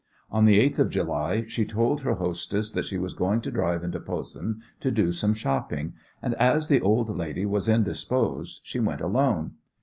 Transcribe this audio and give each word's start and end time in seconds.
On 0.31 0.45
the 0.45 0.59
eighth 0.59 0.79
of 0.79 0.89
July 0.89 1.45
she 1.45 1.63
told 1.63 2.01
her 2.01 2.15
hostess 2.15 2.71
that 2.71 2.85
she 2.85 2.97
was 2.97 3.13
going 3.13 3.39
to 3.41 3.51
drive 3.51 3.83
into 3.83 3.99
Posen 3.99 4.63
to 4.79 4.89
do 4.89 5.11
some 5.11 5.35
shopping, 5.35 5.93
and 6.23 6.33
as 6.39 6.69
the 6.69 6.81
old 6.81 7.15
lady 7.15 7.45
was 7.45 7.69
indisposed 7.69 8.61
she 8.63 8.79
went 8.79 9.01
alone. 9.01 9.51